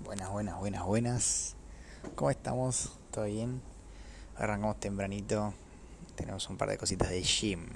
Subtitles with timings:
[0.00, 1.56] Buenas, buenas, buenas, buenas.
[2.14, 2.92] ¿Cómo estamos?
[3.10, 3.62] ¿Todo bien?
[4.36, 5.54] Arrancamos tempranito.
[6.16, 7.66] Tenemos un par de cositas de gym.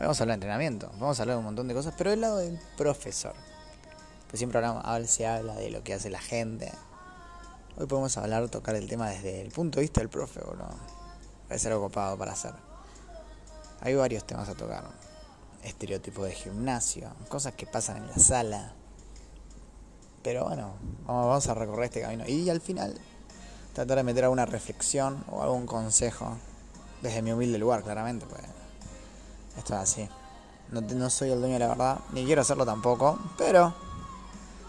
[0.00, 0.90] Vamos a hablar de entrenamiento.
[0.98, 3.34] Vamos a hablar de un montón de cosas, pero del lado del profesor.
[4.28, 6.70] Pues siempre hablamos, se habla de lo que hace la gente.
[7.78, 10.74] Hoy podemos hablar, tocar el tema desde el punto de vista del profe, boludo.
[11.48, 12.52] Parece algo copado para hacer.
[13.80, 14.84] Hay varios temas a tocar.
[15.62, 18.74] Estereotipos de gimnasio, cosas que pasan en la sala,
[20.22, 20.72] pero bueno,
[21.06, 22.24] vamos a recorrer este camino.
[22.26, 22.94] Y al final
[23.72, 26.36] tratar de meter alguna reflexión o algún consejo.
[27.00, 28.42] Desde mi humilde lugar, claramente, pues
[29.56, 30.08] esto es así.
[30.70, 33.74] No, no soy el dueño de la verdad, ni quiero hacerlo tampoco, pero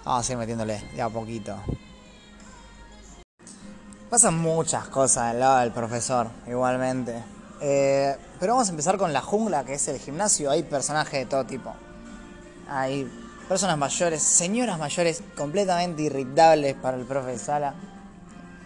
[0.04, 1.56] vamos a ir metiéndole de a poquito.
[4.10, 7.24] Pasan muchas cosas al lado del profesor, igualmente.
[7.62, 10.52] Eh, pero vamos a empezar con la jungla, que es el gimnasio.
[10.52, 11.74] Hay personajes de todo tipo.
[12.68, 13.10] Hay
[13.48, 17.76] personas mayores, señoras mayores completamente irritables para el profe sala,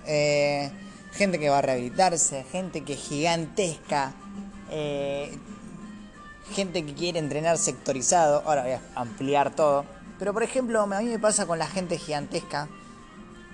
[0.05, 0.71] eh,
[1.11, 4.13] gente que va a rehabilitarse, gente que es gigantesca,
[4.69, 5.37] eh,
[6.53, 9.85] gente que quiere entrenar sectorizado, ahora voy a ampliar todo,
[10.19, 12.67] pero por ejemplo a mí me pasa con la gente gigantesca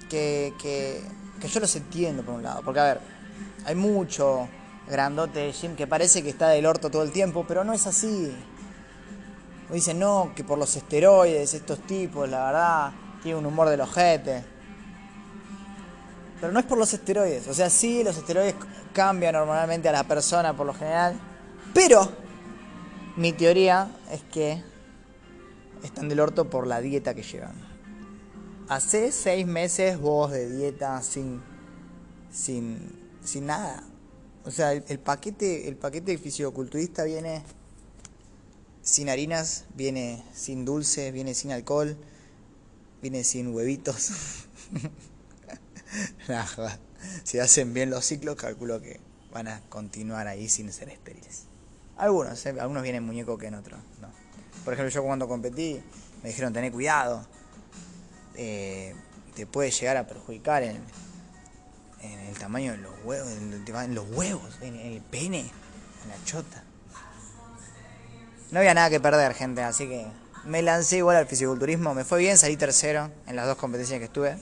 [0.09, 1.01] que, que,
[1.41, 3.01] que yo los entiendo por un lado, porque a ver,
[3.65, 4.47] hay mucho
[4.87, 7.87] grandote de gym que parece que está del orto todo el tiempo, pero no es
[7.87, 8.35] así
[9.71, 14.43] dicen, no, que por los esteroides, estos tipos, la verdad, tienen un humor del ojete.
[16.39, 17.47] Pero no es por los esteroides.
[17.47, 18.55] O sea, sí, los esteroides
[18.91, 21.15] cambian normalmente a la persona por lo general.
[21.73, 22.11] Pero
[23.15, 24.61] mi teoría es que
[25.83, 27.55] están del orto por la dieta que llevan.
[28.67, 31.41] Hace seis meses vos de dieta sin,
[32.31, 33.83] sin, sin nada.
[34.45, 37.43] O sea, el, paquete, el paquete fisioculturista viene
[38.83, 41.97] sin harinas, viene sin dulce, viene sin alcohol,
[43.01, 44.11] viene sin huevitos.
[47.23, 48.99] si hacen bien los ciclos, calculo que
[49.31, 51.45] van a continuar ahí sin ser estériles.
[51.97, 52.55] Algunos, ¿eh?
[52.59, 53.79] algunos vienen muñeco que en otros.
[54.01, 54.09] No.
[54.65, 55.81] Por ejemplo, yo cuando competí
[56.21, 57.25] me dijeron tener cuidado.
[58.35, 58.95] Eh,
[59.35, 60.81] te puede llegar a perjudicar en,
[62.01, 66.63] el tamaño de los huevos, en los huevos, en el pene, en la chota.
[68.53, 70.05] No había nada que perder, gente, así que
[70.43, 71.95] me lancé igual al fisiculturismo.
[71.95, 74.37] Me fue bien, salí tercero en las dos competencias que estuve.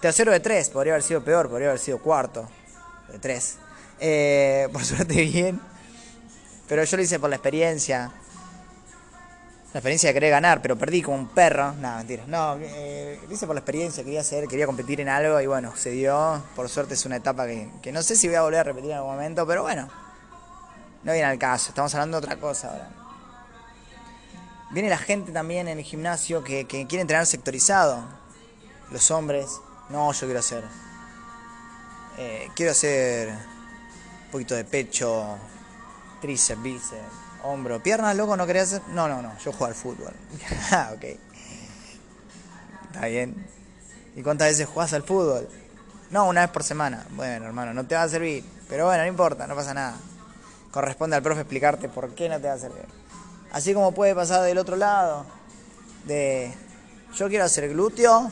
[0.00, 2.48] Tercero de tres, podría haber sido peor, podría haber sido cuarto
[3.10, 3.56] de tres.
[3.98, 5.60] Eh, por suerte bien,
[6.68, 8.12] pero yo lo hice por la experiencia.
[9.72, 11.72] La experiencia de querer ganar, pero perdí como un perro.
[11.72, 12.22] No, mentira.
[12.28, 15.72] No, eh, lo hice por la experiencia, quería hacer, quería competir en algo y bueno,
[15.74, 16.40] se dio.
[16.54, 18.92] Por suerte es una etapa que, que no sé si voy a volver a repetir
[18.92, 19.88] en algún momento, pero bueno,
[21.02, 21.70] no viene al caso.
[21.70, 22.99] Estamos hablando de otra cosa ahora.
[24.70, 28.04] Viene la gente también en el gimnasio que, quiere entrenar sectorizado.
[28.92, 30.64] Los hombres, no, yo quiero hacer.
[32.18, 35.38] Eh, quiero hacer un poquito de pecho,
[36.20, 37.02] tríceps, bíceps,
[37.42, 38.82] hombro, piernas, loco, ¿no querés hacer?
[38.88, 40.12] No, no, no, yo juego al fútbol.
[40.70, 41.04] ah, ok.
[42.86, 43.46] Está bien.
[44.14, 45.48] ¿Y cuántas veces jugás al fútbol?
[46.10, 47.06] No, una vez por semana.
[47.10, 48.44] Bueno, hermano, no te va a servir.
[48.68, 49.96] Pero bueno, no importa, no pasa nada.
[50.70, 52.99] Corresponde al profe explicarte por qué no te va a servir.
[53.52, 55.24] Así como puede pasar del otro lado.
[56.04, 56.52] De
[57.14, 58.30] yo quiero hacer glúteo,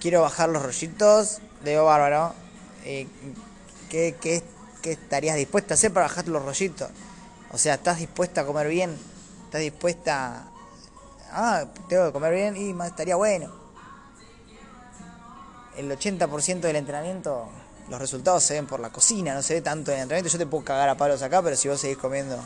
[0.00, 2.32] quiero bajar los rollitos, digo bárbaro.
[2.84, 3.06] Eh,
[3.90, 4.42] ¿qué, qué,
[4.80, 6.88] qué estarías dispuesta a hacer para bajar los rollitos?
[7.52, 8.96] O sea, ¿estás dispuesta a comer bien?
[9.44, 10.50] ¿Estás dispuesta a...
[11.32, 13.52] Ah, tengo que comer bien y más estaría bueno.
[15.76, 17.48] El 80% del entrenamiento,
[17.90, 20.32] los resultados se ven por la cocina, no se ve tanto en el entrenamiento.
[20.32, 22.38] Yo te puedo cagar a palos acá, pero si vos seguís comiendo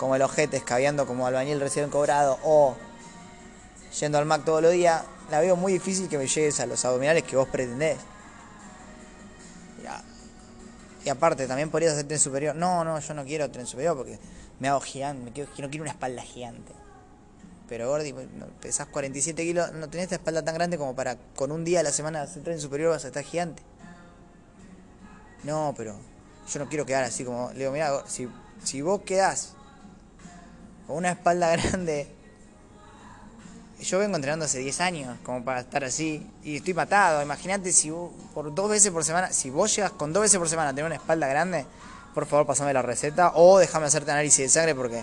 [0.00, 2.74] como el ojete escabeando como albañil recién cobrado o
[4.00, 6.82] yendo al Mac todos los días, la veo muy difícil que me llegues a los
[6.86, 7.98] abdominales que vos pretendés.
[11.04, 12.54] Y aparte, también podrías hacer tren superior.
[12.54, 14.18] No, no, yo no quiero tren superior porque
[14.58, 16.72] me hago gigante, me no quiero una espalda gigante.
[17.68, 18.14] Pero Gordi,
[18.60, 21.82] pesás 47 kilos, no tenés esta espalda tan grande como para con un día a
[21.82, 23.62] la semana hacer tren superior vas a estar gigante.
[25.44, 25.96] No, pero
[26.50, 27.50] yo no quiero quedar así como.
[27.52, 28.28] Le digo, mira, si,
[28.62, 29.54] si vos quedás
[30.90, 32.08] con una espalda grande.
[33.80, 37.22] Yo vengo entrenando hace 10 años como para estar así y estoy matado.
[37.22, 40.48] Imagínate si vos, por dos veces por semana, si vos llegas con dos veces por
[40.48, 41.64] semana a tener una espalda grande,
[42.12, 45.02] por favor pasame la receta o déjame hacerte análisis de sangre porque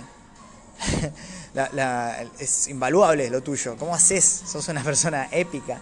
[2.39, 3.77] es invaluable lo tuyo.
[3.77, 4.25] ¿Cómo haces?
[4.45, 5.79] Sos una persona épica.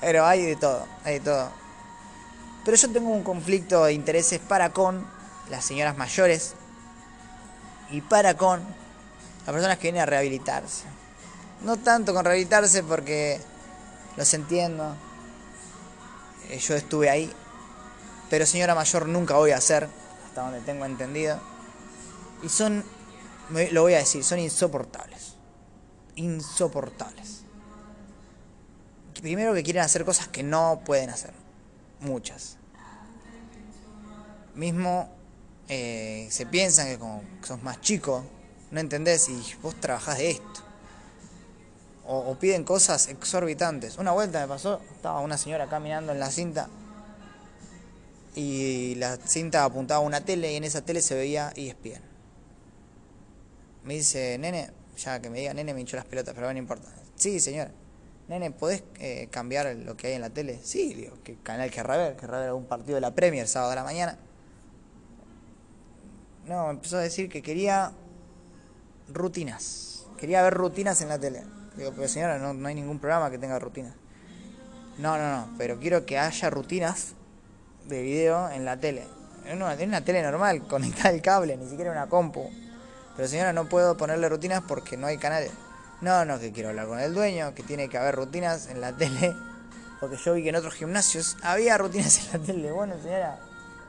[0.00, 1.50] Pero hay de todo, hay de todo.
[2.64, 5.04] Pero yo tengo un conflicto de intereses para con
[5.50, 6.54] las señoras mayores
[7.90, 8.62] y para con
[9.46, 10.84] las personas que vienen a rehabilitarse.
[11.62, 13.40] No tanto con rehabilitarse porque
[14.16, 14.94] los entiendo.
[16.50, 17.32] eh, yo estuve ahí,
[18.28, 19.88] pero señora mayor nunca voy a hacer,
[20.26, 21.40] hasta donde tengo entendido.
[22.42, 22.84] Y son,
[23.72, 25.34] lo voy a decir, son insoportables.
[26.16, 27.42] Insoportables.
[29.20, 31.32] Primero que quieren hacer cosas que no pueden hacer.
[32.00, 32.56] Muchas.
[34.54, 35.10] Mismo
[35.68, 38.24] eh, se piensan que como sos más chico,
[38.70, 40.60] no entendés y vos trabajás de esto.
[42.06, 43.98] O, piden cosas exorbitantes.
[43.98, 46.68] Una vuelta me pasó, estaba una señora caminando en la cinta
[48.34, 52.02] y la cinta apuntaba a una tele y en esa tele se veía ESPN.
[53.84, 56.88] Me dice, nene, ya que me diga nene me hinchó las pelotas, pero no importa.
[57.14, 57.70] Sí, señora.
[58.28, 60.60] Nene, ¿podés eh, cambiar lo que hay en la tele?
[60.62, 62.16] Sí, digo, ¿qué canal querrá ver?
[62.16, 64.18] ¿Querrá ver algún partido de la Premier sábado de la mañana?
[66.46, 67.92] No, empezó a decir que quería
[69.12, 70.06] rutinas.
[70.18, 71.42] Quería ver rutinas en la tele.
[71.76, 73.94] Digo, pero señora, no, no hay ningún programa que tenga rutinas.
[74.98, 77.14] No, no, no, pero quiero que haya rutinas
[77.86, 79.06] de video en la tele.
[79.46, 82.50] En una, una tele normal, conectar el cable, ni siquiera una compu.
[83.16, 85.52] Pero señora, no puedo ponerle rutinas porque no hay canales.
[86.00, 88.92] No, no, que quiero hablar con el dueño, que tiene que haber rutinas en la
[88.96, 89.34] tele.
[90.00, 92.72] Porque yo vi que en otros gimnasios había rutinas en la tele.
[92.72, 93.38] Bueno, señora,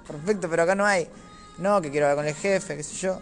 [0.07, 1.09] perfecto, pero acá no hay.
[1.57, 3.19] No, que quiero hablar con el jefe, qué sé yo.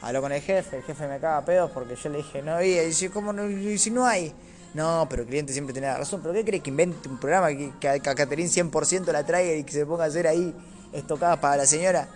[0.00, 2.82] Hablo con el jefe, el jefe me caga pedos porque yo le dije, no había.
[2.84, 3.48] Y dice, ¿cómo no?
[3.48, 4.32] Y si no hay.
[4.74, 6.20] No, pero el cliente siempre tiene razón.
[6.22, 9.64] ¿Pero qué crees que invente un programa que, que a Caterín 100% la traiga y
[9.64, 10.54] que se ponga a hacer ahí
[10.92, 12.08] estocadas para la señora?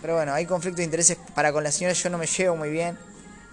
[0.00, 2.70] Pero bueno, hay conflictos de intereses para con la señora, yo no me llevo muy
[2.70, 2.98] bien.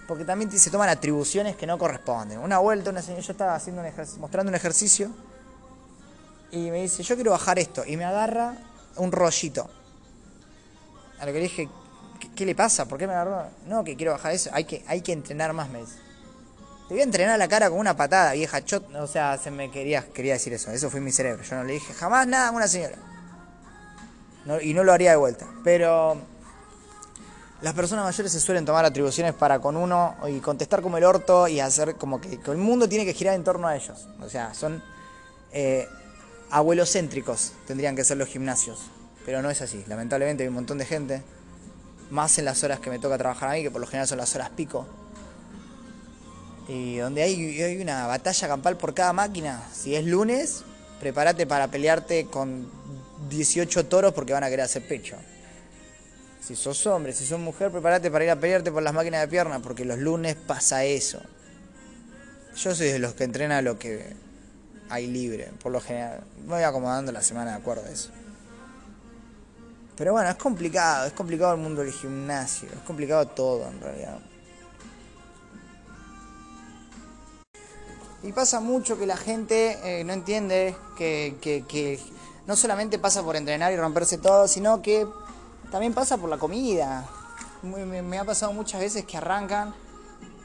[0.06, 2.38] Porque también se toman atribuciones que no corresponden.
[2.38, 5.10] Una vuelta, una señora, yo estaba haciendo un mostrando un ejercicio
[6.52, 7.82] y me dice, yo quiero bajar esto.
[7.84, 8.56] Y me agarra
[8.96, 9.68] un rollito.
[11.18, 11.68] A lo que le dije,
[12.18, 12.86] ¿qué, le pasa?
[12.86, 13.48] ¿Por qué me agarró?
[13.66, 14.50] No, que quiero bajar eso.
[14.52, 15.96] Hay que, hay que entrenar más, me dice.
[16.88, 18.94] Te voy a entrenar la cara con una patada, vieja chot.
[18.94, 20.70] O sea, se me quería, quería decir eso.
[20.70, 21.42] Eso fue mi cerebro.
[21.42, 22.96] Yo no le dije jamás nada a una señora.
[24.62, 25.46] y no lo haría de vuelta.
[25.64, 26.16] Pero
[27.62, 31.48] las personas mayores se suelen tomar atribuciones para con uno y contestar como el orto
[31.48, 34.06] y hacer como que, el mundo tiene que girar en torno a ellos.
[34.20, 34.82] O sea, son
[35.52, 35.88] eh,
[36.50, 38.90] abuelocéntricos, tendrían que ser los gimnasios.
[39.24, 39.84] Pero no es así.
[39.88, 41.22] Lamentablemente hay un montón de gente,
[42.10, 44.18] más en las horas que me toca trabajar a mí, que por lo general son
[44.18, 44.86] las horas pico.
[46.68, 49.62] Y donde hay, hay una batalla campal por cada máquina.
[49.72, 50.64] Si es lunes,
[51.00, 52.68] prepárate para pelearte con
[53.28, 55.16] 18 toros porque van a querer hacer pecho.
[56.40, 59.28] Si sos hombre, si sos mujer, prepárate para ir a pelearte por las máquinas de
[59.28, 61.20] piernas, porque los lunes pasa eso.
[62.56, 64.14] Yo soy de los que entrena lo que
[64.88, 66.20] hay libre, por lo general.
[66.42, 68.10] Me voy acomodando la semana de acuerdo a eso.
[69.96, 74.18] Pero bueno, es complicado, es complicado el mundo del gimnasio, es complicado todo en realidad.
[78.22, 81.98] Y pasa mucho que la gente eh, no entiende que, que,
[82.46, 85.06] no solamente pasa por entrenar y romperse todo, sino que
[85.70, 87.08] también pasa por la comida.
[87.62, 89.74] Me, me ha pasado muchas veces que arrancan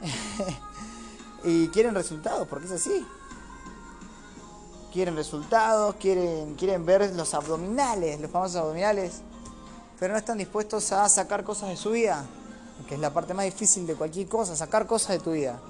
[1.44, 3.06] y quieren resultados, porque es así.
[4.92, 9.22] Quieren resultados, quieren, quieren ver los abdominales, los famosos abdominales
[10.02, 12.24] pero no están dispuestos a sacar cosas de su vida,
[12.88, 15.60] que es la parte más difícil de cualquier cosa, sacar cosas de tu vida.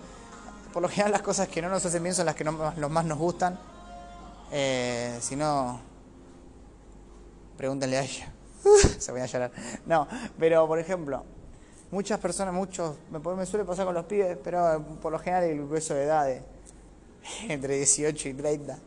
[0.73, 2.91] Por lo general las cosas que no nos hacen bien son las que no, los
[2.91, 3.61] más nos gustan.
[4.51, 5.79] Eh, si no,
[7.59, 8.33] pregúntenle a ella.
[8.99, 9.53] Se voy a llorar.
[9.85, 10.09] No,
[10.39, 11.27] pero por ejemplo,
[11.91, 15.67] muchas personas, muchos, me, me, suele pasar con los pibes, pero por lo general el
[15.67, 16.27] grueso de edad
[17.51, 18.79] entre 18 y 30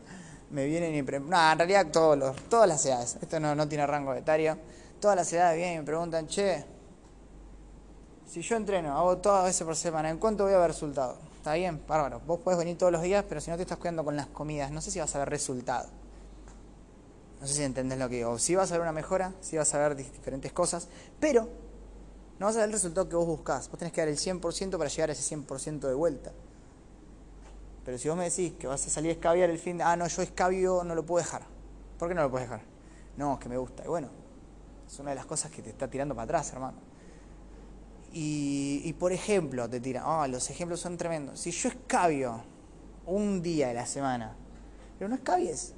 [0.50, 1.02] me vienen y...
[1.02, 3.16] No, en realidad todos los, todas las edades.
[3.22, 4.58] Esto no, no tiene rango etario
[5.00, 6.64] todas las edades vienen y me preguntan, che,
[8.26, 11.16] si yo entreno, hago todas veces por semana, ¿en cuánto voy a ver resultado?
[11.36, 12.20] Está bien, bárbaro.
[12.26, 14.70] Vos podés venir todos los días, pero si no te estás cuidando con las comidas,
[14.72, 15.88] no sé si vas a ver resultado.
[17.40, 18.38] No sé si entendés lo que digo.
[18.38, 20.88] Si vas a ver una mejora, si vas a ver diferentes cosas,
[21.20, 21.48] pero
[22.38, 23.68] no vas a ver el resultado que vos buscás.
[23.70, 26.32] Vos tenés que dar el 100% para llegar a ese 100% de vuelta.
[27.84, 29.94] Pero si vos me decís que vas a salir a escabiar el fin de, ah,
[29.94, 31.42] no, yo escabio no lo puedo dejar.
[31.96, 32.66] ¿Por qué no lo puedes dejar?
[33.16, 33.84] No, es que me gusta.
[33.84, 34.08] Y bueno,
[34.86, 36.78] es una de las cosas que te está tirando para atrás, hermano.
[38.18, 41.38] Y, por ejemplo, te tira, oh, los ejemplos son tremendos.
[41.38, 42.42] Si yo escabio
[43.04, 44.34] un día de la semana,
[44.98, 45.74] pero no escabies.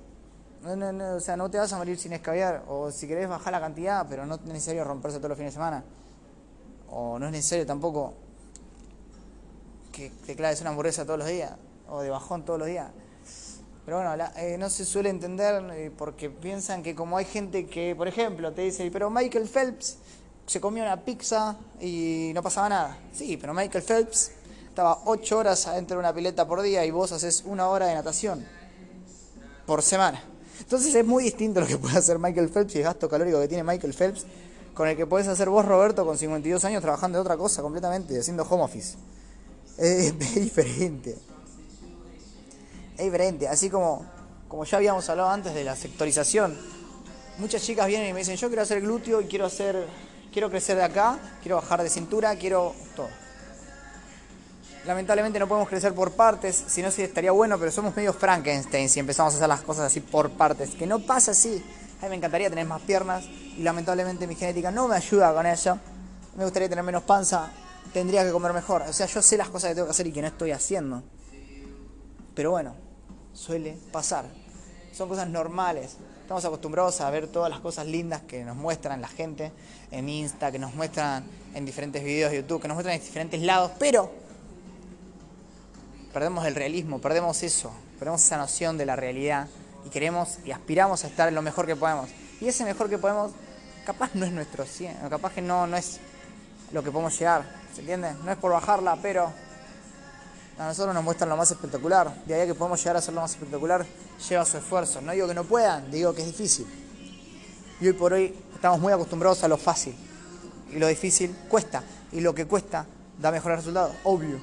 [0.63, 2.65] No, no, o sea, no te vas a morir sin escabiar.
[2.69, 5.57] O si querés bajar la cantidad, pero no es necesario romperse todos los fines de
[5.57, 5.83] semana.
[6.91, 8.15] O no es necesario tampoco
[9.91, 11.57] que te claves una hamburguesa todos los días.
[11.89, 12.89] O de bajón todos los días.
[13.89, 17.95] Pero bueno, eh, no se suele entender eh, porque piensan que como hay gente que,
[17.97, 19.97] por ejemplo, te dice, pero Michael Phelps
[20.45, 22.99] se comió una pizza y no pasaba nada.
[23.15, 24.33] Sí, pero Michael Phelps
[24.69, 27.95] estaba ocho horas adentro de una pileta por día y vos haces una hora de
[27.95, 28.45] natación
[29.65, 30.23] por semana.
[30.61, 33.49] Entonces es muy distinto lo que puede hacer Michael Phelps y el gasto calórico que
[33.49, 34.27] tiene Michael Phelps
[34.75, 38.21] con el que puedes hacer vos, Roberto, con 52 años trabajando de otra cosa completamente,
[38.21, 38.99] haciendo home office.
[39.79, 41.17] Es, diferente.
[42.99, 43.49] Es diferente.
[43.49, 44.05] Así como,
[44.49, 46.59] como ya habíamos hablado antes de la sectorización.
[47.39, 49.87] Muchas chicas vienen y me dicen, yo quiero hacer glúteo y quiero hacer,
[50.33, 53.09] quiero crecer de acá, quiero bajar de cintura, quiero todo.
[54.85, 58.89] Lamentablemente no podemos crecer por partes, si no sí estaría bueno, pero somos medio Frankenstein
[58.89, 61.63] si empezamos a hacer las cosas así por partes, que no pasa así.
[62.01, 65.47] A mí me encantaría tener más piernas y lamentablemente mi genética no me ayuda con
[65.47, 65.79] eso.
[66.37, 67.51] Me gustaría tener menos panza,
[67.93, 68.83] tendría que comer mejor.
[68.83, 71.03] O sea, yo sé las cosas que tengo que hacer y que no estoy haciendo.
[72.35, 72.88] Pero bueno,
[73.39, 74.27] suele pasar.
[74.93, 75.97] Son cosas normales.
[76.21, 79.53] Estamos acostumbrados a ver todas las cosas lindas que nos muestran la gente
[79.91, 83.41] en Insta, que nos muestran en diferentes videos de YouTube, que nos muestran en diferentes
[83.41, 84.11] lados, pero
[86.13, 89.49] perdemos el realismo, perdemos eso, perdemos esa noción de la realidad
[89.87, 92.11] y queremos y aspiramos a estar lo mejor que podemos.
[92.41, 93.33] Y ese mejor que podemos,
[93.87, 96.01] capaz no es nuestro 100, capaz que no, no es
[96.73, 98.13] lo que podemos llegar, ¿se entiende?
[98.25, 99.33] No es por bajarla, pero
[100.59, 102.13] a nosotros nos muestran lo más espectacular.
[102.25, 103.87] De ahí que podemos llegar a ser lo más espectacular,
[104.29, 105.01] lleva su esfuerzo.
[105.01, 106.67] No digo que no puedan, digo que es difícil.
[107.81, 109.95] Y hoy por hoy estamos muy acostumbrados a lo fácil.
[110.73, 111.83] Y lo difícil cuesta.
[112.11, 112.87] Y lo que cuesta
[113.21, 114.41] da mejores resultados, obvio.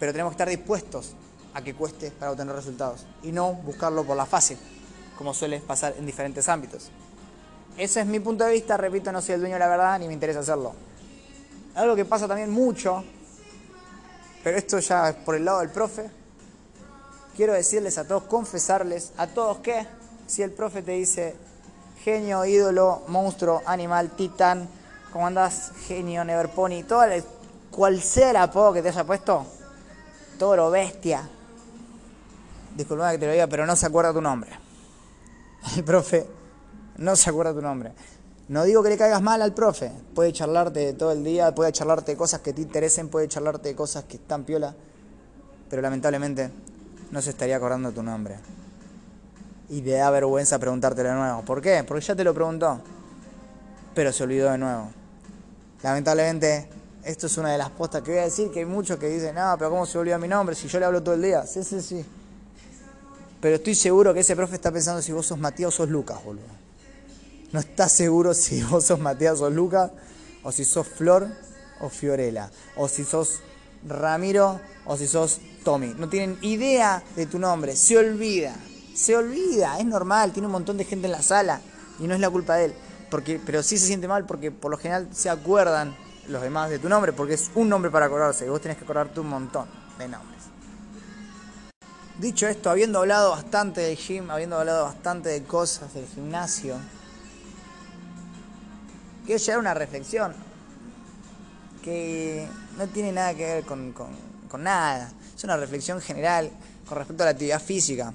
[0.00, 1.14] Pero tenemos que estar dispuestos
[1.52, 4.58] a que cueste para obtener resultados y no buscarlo por la fácil,
[5.16, 6.90] como suele pasar en diferentes ámbitos.
[7.78, 10.06] Ese es mi punto de vista, repito, no soy el dueño de la verdad ni
[10.06, 10.74] me interesa hacerlo.
[11.74, 13.04] Algo que pasa también mucho,
[14.46, 16.08] pero esto ya es por el lado del profe,
[17.36, 19.84] quiero decirles a todos, confesarles a todos que
[20.28, 21.34] si el profe te dice
[22.04, 24.68] genio, ídolo, monstruo, animal, titán,
[25.12, 25.72] ¿cómo andás?
[25.88, 27.02] Genio, neverpony, todo
[27.72, 29.44] cual sea el apodo que te haya puesto,
[30.38, 31.28] toro, bestia,
[32.76, 34.52] disculpa que te lo diga, pero no se acuerda tu nombre.
[35.76, 36.24] El profe
[36.98, 37.92] no se acuerda tu nombre.
[38.48, 42.12] No digo que le caigas mal al profe, puede charlarte todo el día, puede charlarte
[42.12, 44.72] de cosas que te interesen, puede charlarte de cosas que están piola,
[45.68, 46.50] pero lamentablemente
[47.10, 48.36] no se estaría acordando tu nombre.
[49.68, 51.42] Y te da vergüenza preguntártelo de nuevo.
[51.42, 51.82] ¿Por qué?
[51.82, 52.80] Porque ya te lo preguntó,
[53.96, 54.90] pero se olvidó de nuevo.
[55.82, 56.68] Lamentablemente,
[57.02, 59.34] esto es una de las postas que voy a decir, que hay muchos que dicen,
[59.34, 61.44] no, pero ¿cómo se olvidó mi nombre si yo le hablo todo el día?
[61.44, 62.04] Sí, sí, sí.
[63.40, 66.22] Pero estoy seguro que ese profe está pensando si vos sos Matías o sos Lucas,
[66.24, 66.65] boludo.
[67.76, 69.90] No está seguro si vos sos Matías o Lucas,
[70.42, 71.28] o si sos Flor
[71.78, 73.40] o Fiorella, o si sos
[73.86, 75.92] Ramiro o si sos Tommy.
[75.98, 78.56] No tienen idea de tu nombre, se olvida,
[78.94, 81.60] se olvida, es normal, tiene un montón de gente en la sala.
[82.00, 82.74] Y no es la culpa de él.
[83.10, 85.94] Porque, pero sí se siente mal porque por lo general se acuerdan
[86.28, 88.84] los demás de tu nombre, porque es un nombre para acordarse y vos tenés que
[88.84, 89.68] acordarte un montón
[89.98, 90.44] de nombres.
[92.18, 96.76] Dicho esto, habiendo hablado bastante del gym, habiendo hablado bastante de cosas del gimnasio,
[99.26, 100.32] quiero llegar a una reflexión
[101.82, 102.46] que
[102.78, 105.12] no tiene nada que ver con, con nada.
[105.36, 106.50] Es una reflexión general
[106.88, 108.14] con respecto a la actividad física.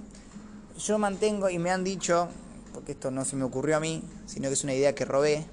[0.79, 2.29] Yo mantengo y me han dicho,
[2.73, 5.45] porque esto no se me ocurrió a mí, sino que es una idea que robé.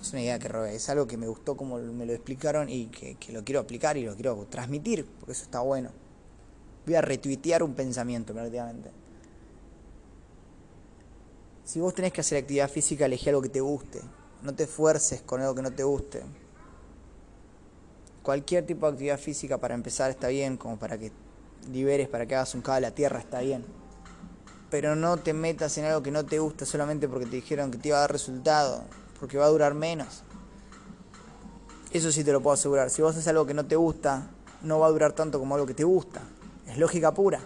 [0.00, 2.86] Es una idea que robé, es algo que me gustó como me lo explicaron y
[2.86, 5.90] que, que lo quiero aplicar y lo quiero transmitir, porque eso está bueno.
[6.84, 8.90] Voy a retuitear un pensamiento prácticamente.
[11.64, 14.02] Si vos tenés que hacer actividad física, elegí algo que te guste.
[14.42, 16.22] No te esfuerces con algo que no te guste.
[18.22, 21.10] Cualquier tipo de actividad física para empezar está bien, como para que
[21.70, 23.64] liberes, para que hagas un cabo a la tierra está bien.
[24.70, 27.78] Pero no te metas en algo que no te gusta solamente porque te dijeron que
[27.78, 28.84] te iba a dar resultado,
[29.18, 30.22] porque va a durar menos.
[31.92, 32.90] Eso sí te lo puedo asegurar.
[32.90, 34.28] Si vos haces algo que no te gusta,
[34.62, 36.20] no va a durar tanto como algo que te gusta.
[36.66, 37.40] Es lógica pura.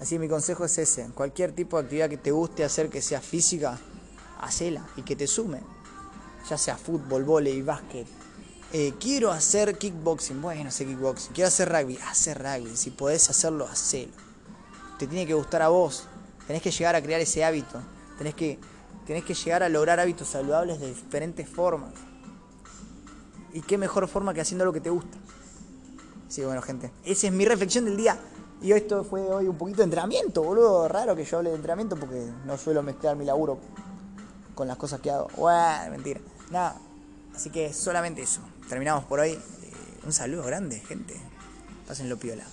[0.00, 1.08] Así mi consejo es ese.
[1.14, 3.78] Cualquier tipo de actividad que te guste hacer que sea física,
[4.40, 5.60] hacela y que te sume.
[6.48, 8.06] Ya sea fútbol, volei, básquet.
[8.72, 10.40] Eh, quiero hacer kickboxing.
[10.42, 11.32] Bueno, sé kickboxing.
[11.32, 11.98] Quiero hacer rugby.
[12.08, 12.76] Hacer rugby.
[12.76, 14.12] Si podés hacerlo, hacelo.
[14.98, 16.04] Te tiene que gustar a vos.
[16.46, 17.80] Tenés que llegar a crear ese hábito.
[18.18, 18.58] Tenés que,
[19.06, 21.92] tenés que llegar a lograr hábitos saludables de diferentes formas.
[23.52, 25.16] Y qué mejor forma que haciendo lo que te gusta.
[26.28, 26.90] Sí, bueno, gente.
[27.04, 28.18] Esa es mi reflexión del día.
[28.62, 30.88] Y esto fue hoy un poquito de entrenamiento, boludo.
[30.88, 33.58] Raro que yo hable de entrenamiento porque no suelo mezclar mi laburo
[34.54, 35.28] con las cosas que hago.
[35.36, 36.20] Bueno, mentira.
[36.50, 36.76] Nada.
[37.34, 38.40] Así que solamente eso.
[38.68, 39.32] Terminamos por hoy.
[39.32, 39.40] Eh,
[40.04, 41.14] un saludo grande, gente.
[41.86, 42.44] Pásenlo piola.